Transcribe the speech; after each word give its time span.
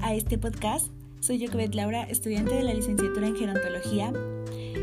a 0.00 0.14
este 0.14 0.38
podcast. 0.38 0.88
Soy 1.20 1.38
Jacobet 1.38 1.74
Laura, 1.74 2.04
estudiante 2.04 2.54
de 2.54 2.62
la 2.62 2.74
licenciatura 2.74 3.26
en 3.26 3.36
gerontología 3.36 4.12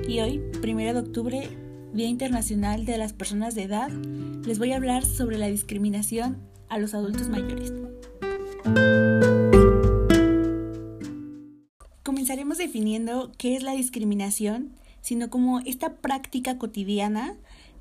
y 0.08 0.20
hoy, 0.20 0.42
primero 0.62 0.94
de 0.94 1.08
octubre, 1.08 1.50
Día 1.94 2.08
Internacional 2.08 2.86
de 2.86 2.98
las 2.98 3.14
Personas 3.14 3.56
de 3.56 3.64
Edad, 3.64 3.90
les 4.46 4.60
voy 4.60 4.72
a 4.72 4.76
hablar 4.76 5.06
sobre 5.06 5.38
la 5.38 5.48
discriminación 5.48 6.38
a 6.70 6.78
los 6.80 6.94
adultos 6.94 7.30
mayores. 7.30 7.74
Comenzaremos 12.04 12.58
definiendo 12.58 13.32
qué 13.38 13.56
es 13.56 13.64
la 13.64 13.74
discriminación, 13.74 14.72
sino 15.02 15.30
como 15.30 15.60
esta 15.62 15.96
práctica 15.96 16.58
cotidiana 16.58 17.36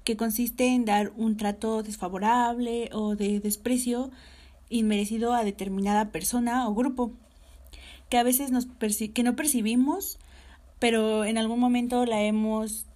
que 0.05 0.16
consiste 0.16 0.69
en 0.69 0.85
dar 0.85 1.12
un 1.16 1.36
trato 1.36 1.82
desfavorable 1.82 2.91
o 2.93 3.16
de 3.16 3.41
desprecio 3.41 4.11
inmerecido 4.71 5.35
a 5.35 5.45
determinada 5.45 6.11
persona 6.11 6.68
o 6.68 6.75
grupo, 6.75 7.13
que 8.08 8.18
a 8.18 8.22
veces 8.22 8.50
nos 8.50 8.67
que 8.67 9.22
no 9.22 9.36
percibimos, 9.36 10.18
pero 10.79 11.25
en 11.25 11.39
algún 11.39 11.61
momento 11.61 12.04
la 12.07 12.22
hemos 12.22 12.86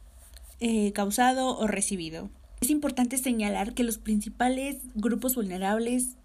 eh, 0.60 0.92
causado 0.92 1.58
o 1.58 1.66
recibido. 1.66 2.30
Es 2.60 2.70
importante 2.70 3.18
señalar 3.18 3.74
que 3.74 3.82
los 3.82 3.98
principales 3.98 4.78
grupos 4.94 5.34
vulnerables 5.34 6.16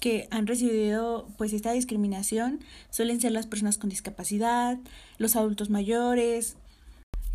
que 0.00 0.28
han 0.30 0.46
recibido 0.46 1.28
pues 1.36 1.52
esta 1.52 1.72
discriminación 1.72 2.60
suelen 2.90 3.20
ser 3.20 3.32
las 3.32 3.46
personas 3.46 3.78
con 3.78 3.90
discapacidad, 3.90 4.78
los 5.18 5.36
adultos 5.36 5.70
mayores, 5.70 6.56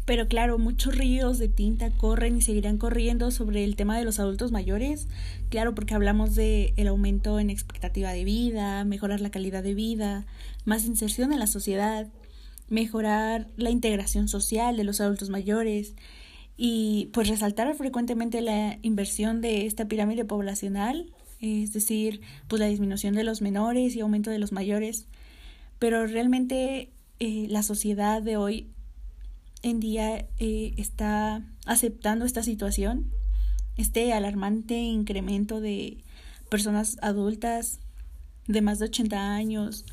pero 0.05 0.27
claro, 0.27 0.57
muchos 0.59 0.95
ríos 0.98 1.39
de 1.39 1.48
tinta 1.48 1.89
corren 1.91 2.38
y 2.38 2.41
seguirán 2.41 2.77
corriendo 2.77 3.31
sobre 3.31 3.63
el 3.63 3.75
tema 3.75 3.98
de 3.98 4.03
los 4.03 4.20
adultos 4.20 4.52
mayores. 4.52 5.07
Claro, 5.49 5.73
porque 5.73 5.94
hablamos 5.94 6.36
de 6.36 6.73
el 6.75 6.88
aumento 6.88 7.39
en 7.39 7.50
expectativa 7.50 8.11
de 8.11 8.25
vida, 8.25 8.83
mejorar 8.83 9.22
la 9.22 9.31
calidad 9.31 9.63
de 9.63 9.73
vida, 9.73 10.25
más 10.66 10.86
inserción 10.86 11.31
en 11.31 11.39
la 11.39 11.47
sociedad, 11.47 12.08
mejorar 12.67 13.47
la 13.55 13.69
integración 13.69 14.28
social 14.28 14.75
de 14.75 14.83
los 14.83 15.00
adultos 15.00 15.30
mayores 15.30 15.95
y 16.58 17.09
pues 17.13 17.30
resaltar 17.30 17.73
frecuentemente 17.75 18.41
la 18.41 18.80
inversión 18.81 19.41
de 19.41 19.66
esta 19.66 19.88
pirámide 19.88 20.25
poblacional, 20.25 21.11
es 21.39 21.72
decir, 21.72 22.22
pues 22.47 22.59
la 22.59 22.67
disminución 22.67 23.16
de 23.16 23.23
los 23.23 23.41
menores 23.41 23.95
y 23.95 24.02
aumento 24.02 24.31
de 24.31 24.39
los 24.39 24.52
mayores. 24.52 25.08
Pero 25.80 26.06
realmente 26.08 26.91
eh, 27.19 27.47
la 27.50 27.63
sociedad 27.63 28.22
de 28.22 28.38
hoy 28.38 28.72
en 29.64 29.80
día 29.80 30.28
eh, 30.38 30.73
está 30.78 31.44
aceptando 31.66 32.25
esta 32.25 32.44
situación, 32.44 33.11
este 33.78 34.14
alarmante 34.14 34.75
incremento 34.75 35.61
de 35.61 36.03
personas 36.50 36.97
adultas 37.02 37.80
de 38.47 38.61
más 38.61 38.78
de 38.80 38.86
80 38.86 39.34
años, 39.34 39.86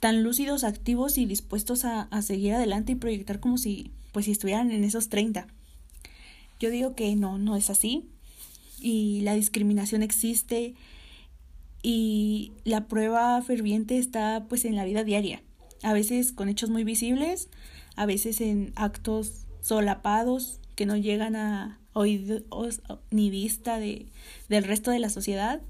tan 0.00 0.22
lúcidos, 0.22 0.64
activos 0.64 1.18
y 1.18 1.26
dispuestos 1.26 1.84
a, 1.84 2.02
a, 2.02 2.22
seguir 2.22 2.54
adelante 2.54 2.92
y 2.92 2.96
proyectar 2.96 3.40
como 3.40 3.58
si, 3.58 3.92
pues, 4.12 4.24
si 4.24 4.32
estuvieran 4.32 4.70
en 4.70 4.84
esos 4.84 5.08
30. 5.08 5.46
Yo 6.58 6.70
digo 6.70 6.94
que 6.94 7.14
no, 7.16 7.38
no 7.38 7.56
es 7.56 7.70
así. 7.70 8.08
Y 8.80 9.20
la 9.22 9.34
discriminación 9.34 10.02
existe 10.02 10.74
y 11.82 12.52
la 12.64 12.86
prueba 12.86 13.40
ferviente 13.42 13.98
está 13.98 14.46
pues 14.48 14.64
en 14.64 14.76
la 14.76 14.84
vida 14.84 15.04
diaria, 15.04 15.42
a 15.82 15.92
veces 15.92 16.32
con 16.32 16.48
hechos 16.48 16.70
muy 16.70 16.84
visibles, 16.84 17.48
a 17.96 18.06
veces 18.06 18.40
en 18.40 18.72
actos 18.76 19.46
solapados 19.60 20.60
que 20.74 20.86
no 20.86 20.96
llegan 20.96 21.36
a 21.36 21.78
oídos 21.92 22.42
ni 23.10 23.30
vista 23.30 23.78
de, 23.78 24.06
del 24.48 24.64
resto 24.64 24.90
de 24.90 24.98
la 24.98 25.10
sociedad. 25.10 25.60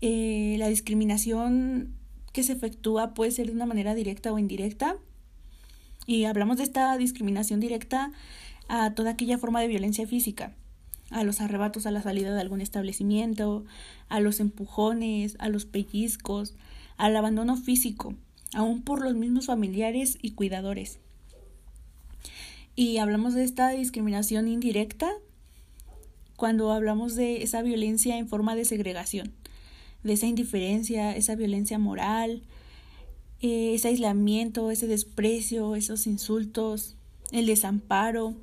Eh, 0.00 0.56
la 0.58 0.68
discriminación 0.68 1.94
que 2.32 2.42
se 2.42 2.52
efectúa 2.52 3.14
puede 3.14 3.30
ser 3.30 3.46
de 3.46 3.52
una 3.52 3.66
manera 3.66 3.94
directa 3.94 4.32
o 4.32 4.38
indirecta. 4.38 4.96
Y 6.06 6.24
hablamos 6.24 6.58
de 6.58 6.64
esta 6.64 6.96
discriminación 6.98 7.60
directa 7.60 8.12
a 8.68 8.94
toda 8.94 9.10
aquella 9.10 9.38
forma 9.38 9.60
de 9.60 9.68
violencia 9.68 10.06
física, 10.06 10.52
a 11.10 11.24
los 11.24 11.40
arrebatos 11.40 11.86
a 11.86 11.90
la 11.90 12.02
salida 12.02 12.34
de 12.34 12.40
algún 12.40 12.60
establecimiento, 12.60 13.64
a 14.08 14.20
los 14.20 14.40
empujones, 14.40 15.36
a 15.38 15.48
los 15.48 15.64
pellizcos, 15.64 16.54
al 16.96 17.16
abandono 17.16 17.56
físico, 17.56 18.14
aún 18.52 18.82
por 18.82 19.02
los 19.02 19.14
mismos 19.14 19.46
familiares 19.46 20.18
y 20.20 20.32
cuidadores. 20.32 20.98
Y 22.76 22.98
hablamos 22.98 23.34
de 23.34 23.44
esta 23.44 23.70
discriminación 23.70 24.48
indirecta 24.48 25.12
cuando 26.36 26.72
hablamos 26.72 27.14
de 27.14 27.42
esa 27.42 27.62
violencia 27.62 28.18
en 28.18 28.28
forma 28.28 28.56
de 28.56 28.64
segregación, 28.64 29.32
de 30.02 30.14
esa 30.14 30.26
indiferencia, 30.26 31.16
esa 31.16 31.36
violencia 31.36 31.78
moral, 31.78 32.42
eh, 33.40 33.74
ese 33.74 33.88
aislamiento, 33.88 34.70
ese 34.70 34.86
desprecio, 34.86 35.76
esos 35.76 36.06
insultos, 36.06 36.96
el 37.30 37.46
desamparo. 37.46 38.34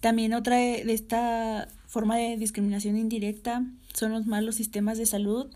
También 0.00 0.32
otra 0.34 0.56
de 0.56 0.92
esta 0.92 1.68
forma 1.86 2.16
de 2.16 2.36
discriminación 2.36 2.96
indirecta 2.96 3.64
son 3.92 4.12
los 4.12 4.26
malos 4.26 4.56
sistemas 4.56 4.98
de 4.98 5.06
salud, 5.06 5.46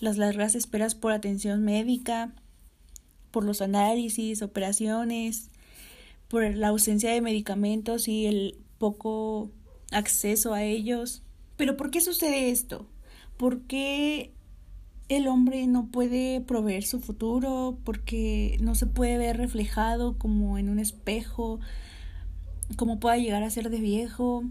las 0.00 0.16
largas 0.16 0.54
esperas 0.54 0.94
por 0.94 1.12
atención 1.12 1.62
médica, 1.64 2.32
por 3.30 3.44
los 3.44 3.60
análisis, 3.60 4.42
operaciones, 4.42 5.50
por 6.28 6.42
la 6.54 6.68
ausencia 6.68 7.12
de 7.12 7.20
medicamentos 7.20 8.08
y 8.08 8.26
el 8.26 8.58
poco 8.78 9.50
acceso 9.90 10.54
a 10.54 10.62
ellos. 10.62 11.22
Pero 11.56 11.76
¿por 11.76 11.90
qué 11.90 12.00
sucede 12.00 12.50
esto? 12.50 12.86
¿Por 13.36 13.62
qué 13.62 14.32
el 15.08 15.26
hombre 15.26 15.66
no 15.66 15.88
puede 15.88 16.40
proveer 16.40 16.84
su 16.84 17.00
futuro? 17.00 17.78
porque 17.84 18.56
no 18.60 18.74
se 18.74 18.86
puede 18.86 19.18
ver 19.18 19.36
reflejado 19.36 20.16
como 20.18 20.58
en 20.58 20.68
un 20.68 20.78
espejo? 20.78 21.60
¿Cómo 22.76 23.00
pueda 23.00 23.16
llegar 23.16 23.42
a 23.42 23.50
ser 23.50 23.70
de 23.70 23.80
viejo? 23.80 24.44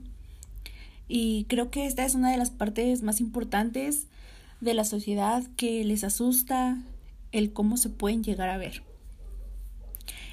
Y 1.08 1.46
creo 1.46 1.72
que 1.72 1.86
esta 1.86 2.06
es 2.06 2.14
una 2.14 2.32
de 2.32 2.38
las 2.38 2.52
partes 2.52 3.02
más 3.02 3.20
importantes 3.20 4.08
de 4.62 4.74
la 4.74 4.84
sociedad 4.84 5.44
que 5.56 5.84
les 5.84 6.04
asusta, 6.04 6.78
el 7.32 7.54
cómo 7.54 7.78
se 7.78 7.90
pueden 7.90 8.24
llegar 8.24 8.50
a 8.50 8.58
ver. 8.58 8.84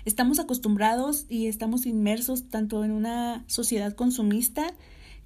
Estamos 0.05 0.39
acostumbrados 0.39 1.27
y 1.29 1.47
estamos 1.47 1.85
inmersos 1.85 2.49
tanto 2.49 2.85
en 2.85 2.93
una 2.93 3.45
sociedad 3.49 3.93
consumista 3.95 4.73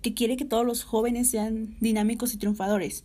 que 0.00 0.14
quiere 0.14 0.38
que 0.38 0.47
todos 0.47 0.64
los 0.64 0.84
jóvenes 0.84 1.30
sean 1.30 1.76
dinámicos 1.80 2.32
y 2.32 2.38
triunfadores. 2.38 3.04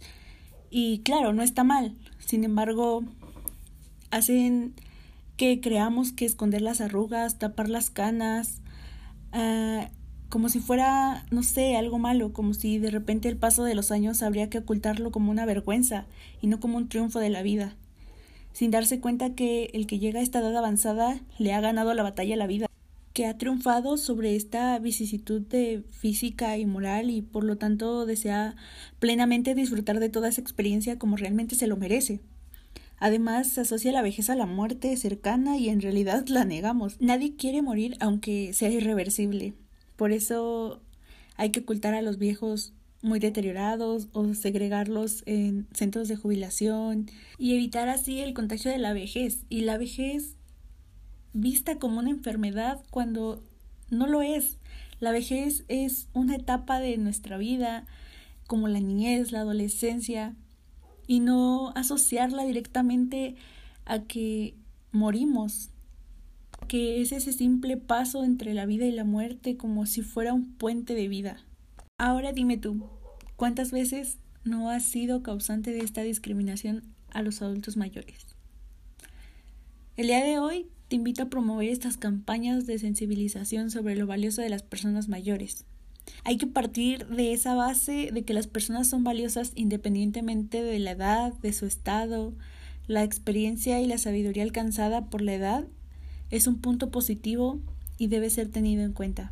Y 0.69 0.99
claro, 0.99 1.33
no 1.33 1.43
está 1.43 1.65
mal. 1.65 1.93
Sin 2.25 2.45
embargo, 2.45 3.03
hacen 4.09 4.73
que 5.35 5.59
creamos 5.59 6.13
que 6.13 6.25
esconder 6.25 6.61
las 6.61 6.79
arrugas, 6.79 7.39
tapar 7.39 7.67
las 7.67 7.89
canas, 7.89 8.61
uh, 9.33 9.85
como 10.29 10.47
si 10.47 10.59
fuera, 10.59 11.25
no 11.29 11.43
sé, 11.43 11.75
algo 11.75 11.99
malo, 11.99 12.31
como 12.31 12.53
si 12.53 12.79
de 12.79 12.89
repente 12.89 13.27
el 13.27 13.37
paso 13.37 13.65
de 13.65 13.75
los 13.75 13.91
años 13.91 14.21
habría 14.21 14.49
que 14.49 14.59
ocultarlo 14.59 15.11
como 15.11 15.29
una 15.29 15.45
vergüenza 15.45 16.05
y 16.41 16.47
no 16.47 16.61
como 16.61 16.77
un 16.77 16.87
triunfo 16.87 17.19
de 17.19 17.29
la 17.29 17.41
vida 17.41 17.75
sin 18.55 18.71
darse 18.71 19.01
cuenta 19.01 19.35
que 19.35 19.69
el 19.73 19.85
que 19.85 19.99
llega 19.99 20.21
a 20.21 20.23
esta 20.23 20.39
edad 20.39 20.55
avanzada 20.55 21.19
le 21.39 21.51
ha 21.51 21.59
ganado 21.59 21.93
la 21.93 22.03
batalla 22.03 22.35
a 22.35 22.38
la 22.38 22.47
vida, 22.47 22.67
que 23.11 23.25
ha 23.25 23.38
triunfado 23.38 23.97
sobre 23.97 24.38
esta 24.38 24.79
vicisitud 24.79 25.41
de 25.41 25.83
física 25.91 26.57
y 26.57 26.66
moral 26.66 27.09
y 27.09 27.21
por 27.21 27.43
lo 27.43 27.57
tanto 27.57 28.05
desea 28.05 28.55
plenamente 28.99 29.55
disfrutar 29.55 29.99
de 29.99 30.07
toda 30.07 30.29
esa 30.29 30.39
experiencia 30.39 30.97
como 30.97 31.17
realmente 31.17 31.55
se 31.55 31.67
lo 31.67 31.75
merece. 31.75 32.21
Además, 32.97 33.49
se 33.49 33.59
asocia 33.59 33.91
la 33.91 34.01
vejez 34.01 34.29
a 34.29 34.35
la 34.35 34.45
muerte 34.45 34.95
cercana 34.95 35.57
y 35.57 35.67
en 35.67 35.81
realidad 35.81 36.25
la 36.29 36.45
negamos. 36.45 36.95
Nadie 37.01 37.35
quiere 37.35 37.61
morir 37.61 37.97
aunque 37.99 38.53
sea 38.53 38.69
irreversible. 38.69 39.53
Por 39.97 40.13
eso 40.13 40.79
hay 41.35 41.49
que 41.49 41.59
ocultar 41.59 41.93
a 41.93 42.02
los 42.02 42.17
viejos 42.19 42.72
muy 43.05 43.19
deteriorados 43.19 44.07
o 44.13 44.34
segregarlos 44.34 45.22
en 45.28 45.67
centros 45.73 46.07
de 46.07 46.16
jubilación 46.16 47.05
y 47.37 47.53
evitar 47.53 47.87
así 47.87 48.19
el 48.19 48.34
contagio 48.34 48.72
de 48.72 48.79
la 48.79 48.93
vejez. 48.93 49.46
Y 49.47 49.61
la 49.61 49.78
vejez 49.78 50.35
vista 51.31 51.78
como 51.78 51.99
una 51.99 52.09
enfermedad 52.09 52.84
cuando 52.90 53.43
no 53.91 54.07
lo 54.07 54.23
es. 54.23 54.57
La 54.99 55.11
vejez 55.11 55.66
es 55.67 56.07
una 56.13 56.35
etapa 56.35 56.79
de 56.79 56.97
nuestra 56.97 57.37
vida, 57.37 57.85
como 58.47 58.67
la 58.67 58.79
niñez, 58.79 59.31
la 59.31 59.41
adolescencia, 59.41 60.35
y 61.05 61.19
no 61.19 61.73
asociarla 61.75 62.43
directamente 62.43 63.35
a 63.85 63.99
que 64.03 64.55
morimos, 64.91 65.69
que 66.67 67.02
es 67.02 67.11
ese 67.11 67.34
simple 67.34 67.78
paso 67.78 68.23
entre 68.23 68.55
la 68.55 68.66
vida 68.66 68.85
y 68.85 68.91
la 68.91 69.03
muerte 69.03 69.57
como 69.57 69.85
si 69.85 70.02
fuera 70.02 70.34
un 70.34 70.53
puente 70.55 70.96
de 70.96 71.07
vida. 71.07 71.46
Ahora 71.99 72.34
dime 72.34 72.57
tú, 72.57 72.90
¿cuántas 73.35 73.72
veces 73.72 74.17
no 74.43 74.70
has 74.70 74.85
sido 74.85 75.23
causante 75.23 75.72
de 75.72 75.79
esta 75.79 76.02
discriminación 76.02 76.84
a 77.11 77.22
los 77.22 77.41
adultos 77.41 77.78
mayores? 77.78 78.26
El 79.97 80.08
día 80.08 80.23
de 80.23 80.40
hoy 80.40 80.67
te 80.87 80.96
invito 80.96 81.23
a 81.23 81.29
promover 81.29 81.70
estas 81.70 81.97
campañas 81.97 82.66
de 82.66 82.79
sensibilización 82.79 83.72
sobre 83.72 83.96
lo 83.96 84.08
valioso 84.08 84.41
de 84.41 84.49
las 84.49 84.64
personas 84.64 85.08
mayores. 85.08 85.66
Hay 86.23 86.37
que 86.37 86.47
partir 86.47 87.08
de 87.08 87.34
esa 87.34 87.55
base 87.55 88.11
de 88.14 88.23
que 88.23 88.34
las 88.34 88.47
personas 88.47 88.87
son 88.87 89.03
valiosas 89.03 89.52
independientemente 89.55 90.61
de 90.61 90.79
la 90.79 90.91
edad, 90.91 91.34
de 91.34 91.53
su 91.53 91.66
estado, 91.66 92.34
la 92.88 93.03
experiencia 93.03 93.81
y 93.81 93.88
la 93.88 93.97
sabiduría 93.97 94.43
alcanzada 94.43 95.09
por 95.09 95.22
la 95.22 95.34
edad 95.34 95.67
es 96.29 96.47
un 96.47 96.59
punto 96.59 96.91
positivo 96.91 97.59
y 97.97 98.08
debe 98.08 98.29
ser 98.29 98.49
tenido 98.49 98.84
en 98.84 98.93
cuenta. 98.93 99.31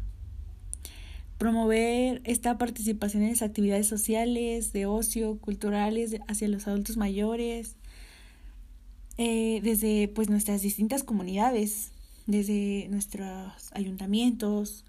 Promover 1.38 2.22
esta 2.24 2.58
participación 2.58 3.24
en 3.24 3.30
las 3.30 3.42
actividades 3.42 3.88
sociales, 3.88 4.72
de 4.72 4.86
ocio, 4.86 5.38
culturales 5.40 6.16
hacia 6.28 6.48
los 6.48 6.68
adultos 6.68 6.98
mayores, 6.98 7.76
eh, 9.18 9.60
desde 9.64 10.08
pues 10.08 10.30
nuestras 10.30 10.62
distintas 10.62 11.04
comunidades, 11.04 11.92
desde 12.26 12.88
nuestros 12.90 13.72
ayuntamientos, 13.74 14.86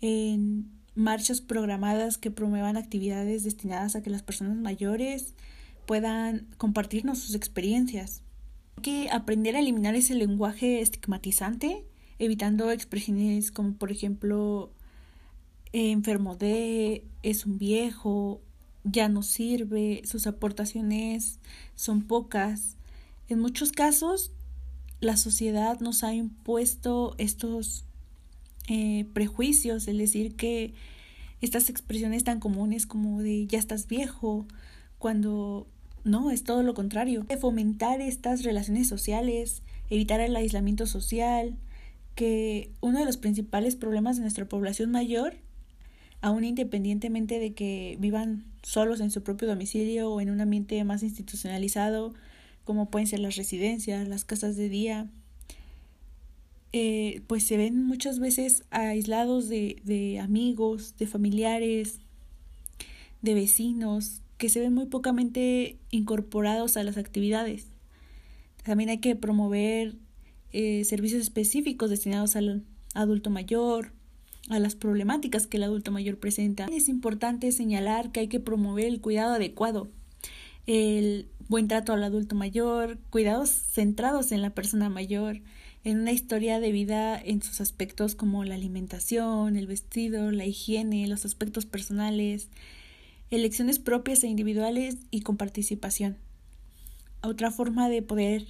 en 0.00 0.70
marchas 0.94 1.40
programadas 1.40 2.18
que 2.18 2.30
promuevan 2.30 2.76
actividades 2.76 3.44
destinadas 3.44 3.96
a 3.96 4.02
que 4.02 4.10
las 4.10 4.22
personas 4.22 4.56
mayores 4.56 5.34
puedan 5.86 6.48
compartirnos 6.58 7.18
sus 7.18 7.34
experiencias. 7.34 8.22
Hay 8.76 8.82
que 8.82 9.10
aprender 9.10 9.56
a 9.56 9.60
eliminar 9.60 9.94
ese 9.94 10.14
lenguaje 10.14 10.80
estigmatizante, 10.80 11.84
evitando 12.18 12.70
expresiones 12.70 13.50
como 13.50 13.74
por 13.74 13.90
ejemplo 13.90 14.72
enfermo 15.72 16.36
de, 16.36 17.04
es 17.22 17.46
un 17.46 17.58
viejo, 17.58 18.40
ya 18.84 19.08
no 19.08 19.22
sirve, 19.22 20.02
sus 20.04 20.26
aportaciones 20.26 21.38
son 21.74 22.02
pocas. 22.02 22.76
En 23.28 23.40
muchos 23.40 23.72
casos, 23.72 24.32
la 25.00 25.16
sociedad 25.16 25.80
nos 25.80 26.04
ha 26.04 26.14
impuesto 26.14 27.14
estos 27.18 27.84
eh, 28.68 29.06
prejuicios, 29.12 29.88
es 29.88 29.96
decir, 29.96 30.36
que 30.36 30.74
estas 31.40 31.70
expresiones 31.70 32.24
tan 32.24 32.38
comunes 32.38 32.86
como 32.86 33.20
de 33.20 33.46
ya 33.46 33.58
estás 33.58 33.88
viejo, 33.88 34.46
cuando 34.98 35.66
no, 36.04 36.30
es 36.30 36.44
todo 36.44 36.62
lo 36.62 36.74
contrario. 36.74 37.26
Fomentar 37.40 38.00
estas 38.00 38.42
relaciones 38.42 38.88
sociales, 38.88 39.62
evitar 39.90 40.20
el 40.20 40.36
aislamiento 40.36 40.86
social, 40.86 41.56
que 42.14 42.70
uno 42.80 42.98
de 42.98 43.04
los 43.04 43.16
principales 43.16 43.76
problemas 43.76 44.16
de 44.16 44.22
nuestra 44.22 44.44
población 44.48 44.90
mayor, 44.90 45.34
aún 46.22 46.44
independientemente 46.44 47.38
de 47.38 47.52
que 47.52 47.96
vivan 48.00 48.44
solos 48.62 49.00
en 49.00 49.10
su 49.10 49.22
propio 49.22 49.48
domicilio 49.48 50.10
o 50.10 50.20
en 50.20 50.30
un 50.30 50.40
ambiente 50.40 50.82
más 50.84 51.02
institucionalizado, 51.02 52.14
como 52.64 52.88
pueden 52.90 53.08
ser 53.08 53.18
las 53.18 53.36
residencias, 53.36 54.08
las 54.08 54.24
casas 54.24 54.56
de 54.56 54.68
día, 54.68 55.10
eh, 56.72 57.20
pues 57.26 57.44
se 57.44 57.56
ven 57.58 57.84
muchas 57.84 58.18
veces 58.18 58.64
aislados 58.70 59.48
de, 59.48 59.82
de 59.84 60.20
amigos, 60.20 60.94
de 60.96 61.06
familiares, 61.06 61.98
de 63.20 63.34
vecinos, 63.34 64.22
que 64.38 64.48
se 64.48 64.60
ven 64.60 64.72
muy 64.72 64.86
pocamente 64.86 65.76
incorporados 65.90 66.76
a 66.76 66.84
las 66.84 66.96
actividades. 66.96 67.66
También 68.64 68.90
hay 68.90 68.98
que 68.98 69.16
promover 69.16 69.96
eh, 70.52 70.84
servicios 70.84 71.20
específicos 71.20 71.90
destinados 71.90 72.36
al 72.36 72.62
adulto 72.94 73.30
mayor, 73.30 73.92
a 74.48 74.58
las 74.58 74.74
problemáticas 74.74 75.46
que 75.46 75.56
el 75.56 75.62
adulto 75.62 75.90
mayor 75.90 76.18
presenta. 76.18 76.66
Es 76.72 76.88
importante 76.88 77.52
señalar 77.52 78.12
que 78.12 78.20
hay 78.20 78.28
que 78.28 78.40
promover 78.40 78.86
el 78.86 79.00
cuidado 79.00 79.34
adecuado, 79.34 79.90
el 80.66 81.28
buen 81.48 81.68
trato 81.68 81.92
al 81.92 82.04
adulto 82.04 82.34
mayor, 82.34 82.98
cuidados 83.10 83.50
centrados 83.50 84.32
en 84.32 84.42
la 84.42 84.50
persona 84.50 84.88
mayor, 84.88 85.40
en 85.84 86.00
una 86.00 86.12
historia 86.12 86.60
de 86.60 86.72
vida 86.72 87.20
en 87.20 87.42
sus 87.42 87.60
aspectos 87.60 88.14
como 88.14 88.44
la 88.44 88.54
alimentación, 88.54 89.56
el 89.56 89.66
vestido, 89.66 90.30
la 90.30 90.46
higiene, 90.46 91.06
los 91.08 91.24
aspectos 91.24 91.66
personales, 91.66 92.48
elecciones 93.30 93.78
propias 93.78 94.22
e 94.22 94.28
individuales 94.28 94.98
y 95.10 95.22
con 95.22 95.36
participación. 95.36 96.18
Otra 97.22 97.50
forma 97.50 97.88
de 97.88 98.02
poder 98.02 98.46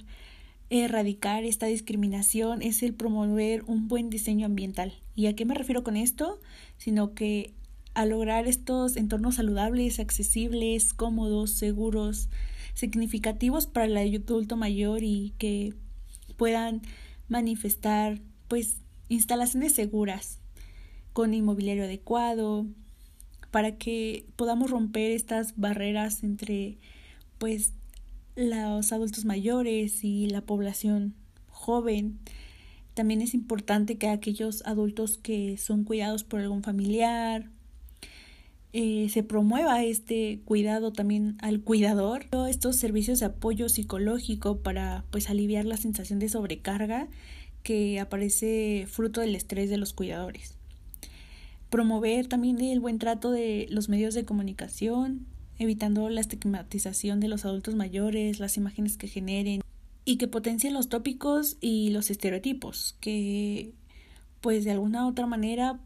erradicar 0.81 1.43
esta 1.43 1.67
discriminación 1.67 2.61
es 2.61 2.81
el 2.81 2.95
promover 2.95 3.63
un 3.67 3.87
buen 3.87 4.09
diseño 4.09 4.47
ambiental. 4.47 4.93
¿Y 5.15 5.27
a 5.27 5.35
qué 5.35 5.45
me 5.45 5.53
refiero 5.53 5.83
con 5.83 5.95
esto? 5.95 6.39
Sino 6.77 7.13
que 7.13 7.53
a 7.93 8.05
lograr 8.05 8.47
estos 8.47 8.97
entornos 8.97 9.35
saludables, 9.35 9.99
accesibles, 9.99 10.93
cómodos, 10.93 11.51
seguros, 11.51 12.29
significativos 12.73 13.67
para 13.67 13.85
el 13.85 13.97
adulto 13.97 14.57
mayor 14.57 15.03
y 15.03 15.33
que 15.37 15.75
puedan 16.37 16.81
manifestar 17.27 18.19
pues 18.47 18.77
instalaciones 19.09 19.73
seguras 19.73 20.39
con 21.13 21.35
inmobiliario 21.35 21.83
adecuado 21.83 22.65
para 23.51 23.77
que 23.77 24.25
podamos 24.35 24.71
romper 24.71 25.11
estas 25.11 25.53
barreras 25.55 26.23
entre 26.23 26.79
pues 27.37 27.73
los 28.35 28.91
adultos 28.91 29.25
mayores 29.25 30.03
y 30.03 30.27
la 30.27 30.41
población 30.41 31.13
joven. 31.47 32.19
También 32.93 33.21
es 33.21 33.33
importante 33.33 33.97
que 33.97 34.09
aquellos 34.09 34.63
adultos 34.65 35.17
que 35.17 35.57
son 35.57 35.83
cuidados 35.83 36.23
por 36.23 36.39
algún 36.39 36.63
familiar 36.63 37.49
eh, 38.75 39.07
se 39.09 39.21
promueva 39.21 39.83
este 39.83 40.41
cuidado 40.45 40.91
también 40.91 41.37
al 41.41 41.61
cuidador. 41.61 42.25
Estos 42.49 42.75
servicios 42.77 43.19
de 43.19 43.27
apoyo 43.27 43.69
psicológico 43.69 44.57
para 44.57 45.05
pues 45.11 45.29
aliviar 45.29 45.65
la 45.65 45.77
sensación 45.77 46.17
de 46.17 46.29
sobrecarga 46.29 47.07
que 47.61 47.99
aparece 47.99 48.87
fruto 48.89 49.21
del 49.21 49.35
estrés 49.35 49.69
de 49.69 49.77
los 49.77 49.93
cuidadores. 49.93 50.57
Promover 51.69 52.27
también 52.27 52.59
el 52.61 52.79
buen 52.79 52.97
trato 52.99 53.31
de 53.31 53.67
los 53.69 53.89
medios 53.89 54.15
de 54.15 54.25
comunicación, 54.25 55.27
evitando 55.59 56.09
la 56.09 56.21
estigmatización 56.21 57.19
de 57.19 57.27
los 57.27 57.45
adultos 57.45 57.75
mayores, 57.75 58.39
las 58.39 58.57
imágenes 58.57 58.97
que 58.97 59.07
generen 59.07 59.61
y 60.05 60.17
que 60.17 60.27
potencien 60.27 60.73
los 60.73 60.89
tópicos 60.89 61.57
y 61.61 61.89
los 61.91 62.09
estereotipos 62.09 62.95
que 62.99 63.73
pues 64.41 64.65
de 64.65 64.71
alguna 64.71 65.05
u 65.05 65.09
otra 65.09 65.25
manera 65.25 65.79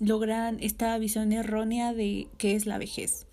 logran 0.00 0.58
esta 0.60 0.96
visión 0.98 1.32
errónea 1.32 1.94
de 1.94 2.28
qué 2.36 2.54
es 2.54 2.66
la 2.66 2.76
vejez. 2.76 3.26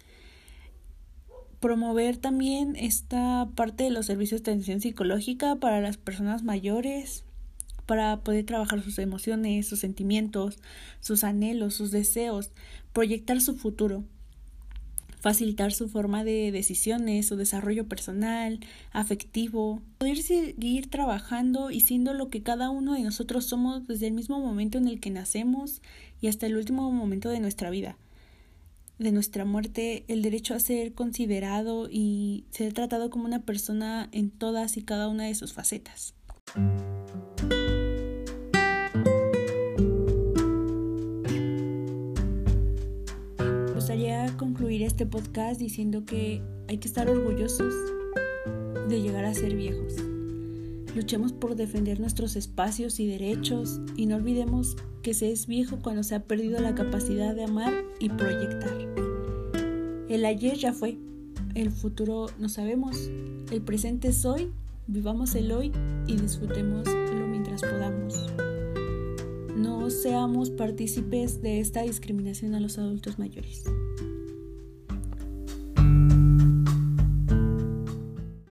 Promover 1.59 2.17
también 2.17 2.75
esta 2.77 3.49
parte 3.55 3.85
de 3.85 3.89
los 3.89 4.05
servicios 4.05 4.41
de 4.41 4.51
atención 4.51 4.81
psicológica 4.81 5.57
para 5.57 5.81
las 5.81 5.97
personas 5.97 6.43
mayores, 6.43 7.25
para 7.85 8.21
poder 8.21 8.45
trabajar 8.45 8.81
sus 8.81 8.99
emociones, 8.99 9.67
sus 9.67 9.79
sentimientos, 9.79 10.59
sus 11.01 11.23
anhelos, 11.23 11.73
sus 11.73 11.91
deseos, 11.91 12.51
proyectar 12.93 13.41
su 13.41 13.55
futuro, 13.55 14.05
facilitar 15.23 15.71
su 15.71 15.87
forma 15.87 16.25
de 16.25 16.51
decisiones, 16.51 17.27
su 17.27 17.37
desarrollo 17.37 17.87
personal, 17.87 18.59
afectivo, 18.91 19.81
poder 19.97 20.17
seguir 20.21 20.89
trabajando 20.89 21.71
y 21.71 21.79
siendo 21.79 22.13
lo 22.13 22.29
que 22.29 22.43
cada 22.43 22.69
uno 22.69 22.93
de 22.93 23.03
nosotros 23.03 23.45
somos 23.45 23.87
desde 23.87 24.07
el 24.07 24.13
mismo 24.13 24.41
momento 24.41 24.79
en 24.79 24.89
el 24.89 24.99
que 24.99 25.11
nacemos 25.11 25.81
y 26.19 26.27
hasta 26.27 26.45
el 26.45 26.57
último 26.57 26.91
momento 26.91 27.29
de 27.29 27.39
nuestra 27.39 27.69
vida, 27.69 27.97
de 28.99 29.13
nuestra 29.13 29.45
muerte, 29.45 30.03
el 30.09 30.23
derecho 30.23 30.55
a 30.55 30.59
ser 30.59 30.93
considerado 30.93 31.87
y 31.89 32.43
ser 32.51 32.73
tratado 32.73 33.09
como 33.09 33.23
una 33.23 33.43
persona 33.43 34.09
en 34.11 34.29
todas 34.29 34.75
y 34.75 34.81
cada 34.81 35.07
una 35.07 35.23
de 35.23 35.35
sus 35.35 35.53
facetas. 35.53 36.15
Concluir 44.37 44.83
este 44.83 45.05
podcast 45.05 45.59
diciendo 45.59 46.05
que 46.05 46.41
hay 46.69 46.77
que 46.77 46.87
estar 46.87 47.09
orgullosos 47.09 47.73
de 48.87 49.01
llegar 49.01 49.25
a 49.25 49.33
ser 49.33 49.55
viejos. 49.55 49.95
Luchemos 50.95 51.33
por 51.33 51.55
defender 51.55 51.99
nuestros 51.99 52.37
espacios 52.37 52.99
y 53.01 53.07
derechos 53.07 53.81
y 53.97 54.05
no 54.05 54.15
olvidemos 54.15 54.77
que 55.01 55.13
se 55.13 55.31
es 55.31 55.47
viejo 55.47 55.79
cuando 55.81 56.03
se 56.03 56.15
ha 56.15 56.23
perdido 56.23 56.61
la 56.61 56.75
capacidad 56.75 57.35
de 57.35 57.43
amar 57.43 57.73
y 57.99 58.07
proyectar. 58.09 58.73
El 60.07 60.23
ayer 60.23 60.55
ya 60.55 60.71
fue, 60.71 60.97
el 61.53 61.69
futuro 61.69 62.27
no 62.39 62.47
sabemos, 62.47 63.09
el 63.51 63.61
presente 63.61 64.09
es 64.09 64.23
hoy, 64.23 64.51
vivamos 64.87 65.35
el 65.35 65.51
hoy 65.51 65.73
y 66.07 66.15
disfrutémoslo 66.15 67.27
mientras 67.27 67.61
podamos. 67.61 68.52
No 69.63 69.89
seamos 69.89 70.49
partícipes 70.49 71.41
de 71.41 71.61
esta 71.61 71.83
discriminación 71.83 72.53
a 72.53 72.59
los 72.59 72.77
adultos 72.77 73.17
mayores. 73.17 73.63